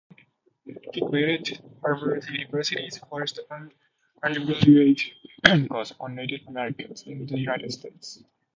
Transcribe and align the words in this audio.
He 0.93 0.99
created 0.99 1.63
Harvard 1.83 2.27
University's 2.27 2.97
first 3.07 3.39
undergraduate 4.23 4.99
course 5.69 5.93
on 5.99 6.15
Native 6.15 6.47
Americans 6.47 7.03
in 7.05 7.27
the 7.27 7.37
United 7.37 7.71
States. 7.71 8.23